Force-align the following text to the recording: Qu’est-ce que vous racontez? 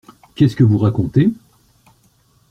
Qu’est-ce 0.33 0.55
que 0.55 0.63
vous 0.63 0.79
racontez? 0.79 1.29